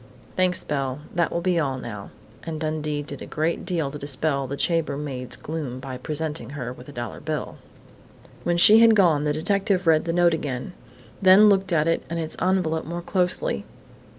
[0.35, 1.01] "Thanks, Belle.
[1.13, 2.09] That will be all now,"
[2.41, 6.89] and Dundee did a great deal to dispel the chambermaid's gloom by presenting her with
[6.89, 7.59] a dollar bill.
[8.41, 10.73] When she had gone, the detective read the note again,
[11.21, 13.63] then looked at it and its envelope more closely.